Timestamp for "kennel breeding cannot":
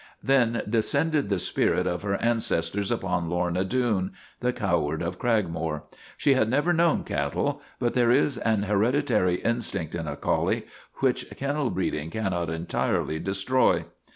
11.37-12.49